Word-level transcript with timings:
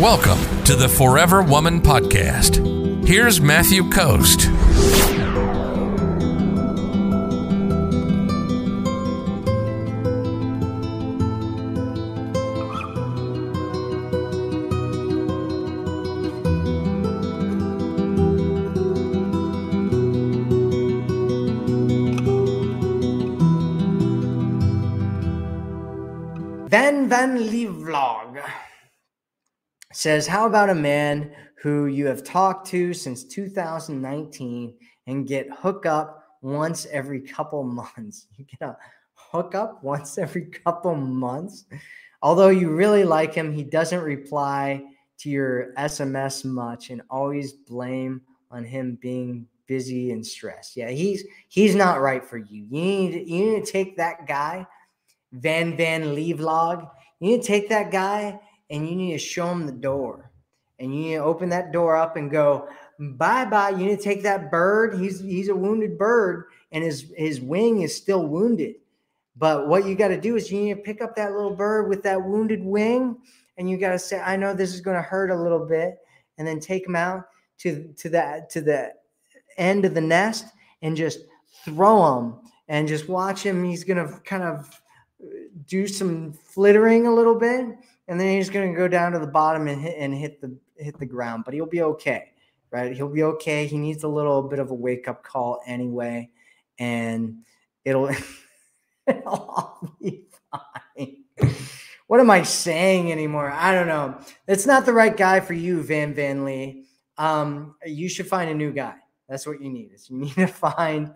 Welcome 0.00 0.64
to 0.64 0.76
the 0.76 0.88
Forever 0.88 1.42
Woman 1.42 1.82
Podcast. 1.82 3.06
Here's 3.06 3.38
Matthew 3.38 3.90
Coast. 3.90 4.46
Van 26.70 27.06
Van 27.06 27.50
Lee 27.50 27.66
Vlog 27.66 28.40
says, 29.92 30.26
How 30.26 30.46
about 30.46 30.70
a 30.70 30.74
man 30.74 31.32
who 31.56 31.86
you 31.86 32.06
have 32.06 32.24
talked 32.24 32.66
to 32.68 32.94
since 32.94 33.24
2019 33.24 34.74
and 35.06 35.26
get 35.26 35.48
hook 35.52 35.86
up 35.86 36.24
once 36.42 36.86
every 36.86 37.20
couple 37.20 37.62
months? 37.62 38.26
You 38.36 38.44
get 38.44 38.62
a 38.62 38.76
hook 39.14 39.54
up 39.54 39.82
once 39.82 40.18
every 40.18 40.46
couple 40.46 40.94
months. 40.94 41.64
Although 42.22 42.48
you 42.48 42.70
really 42.70 43.04
like 43.04 43.34
him, 43.34 43.52
he 43.52 43.64
doesn't 43.64 44.02
reply 44.02 44.82
to 45.18 45.30
your 45.30 45.72
SMS 45.78 46.44
much 46.44 46.90
and 46.90 47.02
always 47.10 47.52
blame 47.52 48.22
on 48.50 48.64
him 48.64 48.98
being 49.00 49.46
busy 49.66 50.10
and 50.10 50.26
stressed. 50.26 50.76
Yeah, 50.76 50.90
he's 50.90 51.24
he's 51.48 51.74
not 51.74 52.00
right 52.00 52.24
for 52.24 52.38
you. 52.38 52.64
You 52.64 52.68
need 52.70 53.28
you 53.28 53.52
need 53.52 53.64
to 53.64 53.72
take 53.72 53.96
that 53.96 54.26
guy 54.26 54.66
Van 55.32 55.76
Van 55.76 56.02
vlog. 56.02 56.90
You 57.20 57.30
need 57.30 57.42
to 57.42 57.46
take 57.46 57.68
that 57.68 57.90
guy 57.90 58.38
and 58.70 58.88
you 58.88 58.96
need 58.96 59.12
to 59.12 59.18
show 59.18 59.48
him 59.48 59.66
the 59.66 59.72
door. 59.72 60.30
And 60.78 60.94
you 60.94 61.02
need 61.02 61.14
to 61.16 61.22
open 61.22 61.50
that 61.50 61.72
door 61.72 61.96
up 61.96 62.16
and 62.16 62.30
go, 62.30 62.68
bye 62.98 63.44
bye. 63.44 63.70
You 63.70 63.86
need 63.86 63.98
to 63.98 64.02
take 64.02 64.22
that 64.22 64.50
bird. 64.50 64.98
He's 64.98 65.20
he's 65.20 65.48
a 65.48 65.54
wounded 65.54 65.98
bird, 65.98 66.46
and 66.72 66.82
his 66.82 67.12
his 67.16 67.40
wing 67.40 67.82
is 67.82 67.94
still 67.94 68.26
wounded. 68.26 68.76
But 69.36 69.68
what 69.68 69.86
you 69.86 69.94
got 69.94 70.08
to 70.08 70.20
do 70.20 70.36
is 70.36 70.50
you 70.50 70.60
need 70.60 70.74
to 70.74 70.80
pick 70.80 71.02
up 71.02 71.14
that 71.16 71.32
little 71.32 71.54
bird 71.54 71.88
with 71.88 72.02
that 72.04 72.22
wounded 72.22 72.64
wing, 72.64 73.18
and 73.58 73.68
you 73.68 73.76
got 73.76 73.92
to 73.92 73.98
say, 73.98 74.20
I 74.20 74.36
know 74.36 74.54
this 74.54 74.74
is 74.74 74.80
going 74.80 74.96
to 74.96 75.02
hurt 75.02 75.30
a 75.30 75.42
little 75.42 75.66
bit, 75.66 75.98
and 76.38 76.46
then 76.46 76.60
take 76.60 76.86
him 76.86 76.96
out 76.96 77.24
to 77.58 77.92
to 77.98 78.08
that 78.10 78.48
to 78.50 78.60
the 78.60 78.94
end 79.58 79.84
of 79.84 79.94
the 79.94 80.00
nest 80.00 80.46
and 80.82 80.96
just 80.96 81.20
throw 81.64 82.18
him 82.18 82.34
and 82.68 82.88
just 82.88 83.08
watch 83.08 83.42
him. 83.42 83.64
He's 83.64 83.84
going 83.84 84.04
to 84.04 84.18
kind 84.20 84.42
of 84.42 84.80
uh, 85.22 85.26
do 85.66 85.86
some 85.86 86.32
flittering 86.32 87.06
a 87.06 87.14
little 87.14 87.34
bit, 87.34 87.66
and 88.10 88.18
then 88.18 88.36
he's 88.36 88.50
going 88.50 88.72
to 88.72 88.76
go 88.76 88.88
down 88.88 89.12
to 89.12 89.20
the 89.20 89.26
bottom 89.26 89.68
and 89.68 89.80
hit 89.80 89.94
and 89.96 90.12
hit 90.12 90.40
the 90.40 90.54
hit 90.76 90.98
the 90.98 91.06
ground. 91.06 91.44
But 91.44 91.54
he'll 91.54 91.64
be 91.64 91.82
okay, 91.82 92.32
right? 92.72 92.92
He'll 92.92 93.08
be 93.08 93.22
okay. 93.22 93.66
He 93.66 93.78
needs 93.78 94.02
a 94.02 94.08
little 94.08 94.42
bit 94.42 94.58
of 94.58 94.72
a 94.72 94.74
wake 94.74 95.06
up 95.06 95.22
call 95.22 95.62
anyway, 95.64 96.28
and 96.80 97.38
it'll 97.84 98.10
it'll 99.06 99.94
be 100.02 100.24
fine. 100.50 101.24
What 102.08 102.18
am 102.18 102.30
I 102.30 102.42
saying 102.42 103.12
anymore? 103.12 103.48
I 103.48 103.72
don't 103.72 103.86
know. 103.86 104.18
It's 104.48 104.66
not 104.66 104.84
the 104.84 104.92
right 104.92 105.16
guy 105.16 105.38
for 105.38 105.54
you, 105.54 105.80
Van 105.80 106.12
Van 106.12 106.44
Lee. 106.44 106.86
Um, 107.16 107.76
you 107.86 108.08
should 108.08 108.26
find 108.26 108.50
a 108.50 108.54
new 108.54 108.72
guy. 108.72 108.96
That's 109.28 109.46
what 109.46 109.62
you 109.62 109.70
need. 109.70 109.92
Is 109.94 110.10
you 110.10 110.16
need 110.22 110.34
to 110.34 110.48
find 110.48 111.14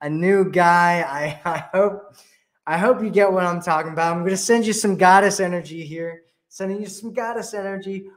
a 0.00 0.08
new 0.08 0.48
guy. 0.48 1.00
I, 1.02 1.40
I 1.44 1.58
hope 1.76 2.14
I 2.68 2.78
hope 2.78 3.02
you 3.02 3.10
get 3.10 3.32
what 3.32 3.42
I'm 3.42 3.60
talking 3.60 3.90
about. 3.90 4.16
I'm 4.16 4.22
gonna 4.22 4.36
send 4.36 4.64
you 4.64 4.72
some 4.72 4.96
goddess 4.96 5.40
energy 5.40 5.84
here. 5.84 6.22
Sending 6.56 6.80
you 6.80 6.86
some 6.86 7.12
goddess 7.12 7.52
energy. 7.52 8.08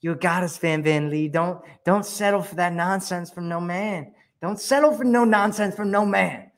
You 0.00 0.12
a 0.12 0.14
goddess, 0.14 0.56
Van 0.56 0.82
Van 0.82 1.10
Lee. 1.10 1.28
Don't 1.28 1.60
don't 1.84 2.06
settle 2.06 2.40
for 2.40 2.54
that 2.54 2.72
nonsense 2.72 3.30
from 3.30 3.46
no 3.46 3.60
man. 3.60 4.14
Don't 4.40 4.58
settle 4.58 4.94
for 4.94 5.04
no 5.04 5.24
nonsense 5.24 5.76
from 5.76 5.90
no 5.90 6.06
man. 6.06 6.50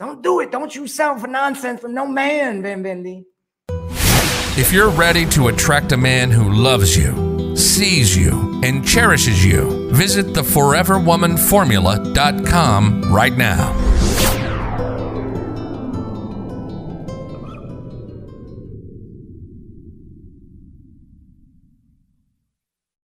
Don't 0.00 0.24
do 0.24 0.40
it. 0.40 0.50
Don't 0.50 0.74
you 0.74 0.88
settle 0.88 1.18
for 1.18 1.28
nonsense 1.28 1.80
from 1.80 1.94
no 1.94 2.04
man, 2.04 2.62
Van 2.62 2.82
Van 2.82 3.04
Lee. 3.04 3.26
If 4.58 4.72
you're 4.72 4.90
ready 4.90 5.24
to 5.26 5.46
attract 5.46 5.92
a 5.92 5.96
man 5.96 6.32
who 6.32 6.50
loves 6.50 6.96
you, 6.96 7.56
sees 7.56 8.16
you, 8.16 8.60
and 8.64 8.84
cherishes 8.84 9.44
you, 9.44 9.88
visit 9.92 10.26
theforeverwomanformula.com 10.34 13.14
right 13.14 13.36
now. 13.36 13.85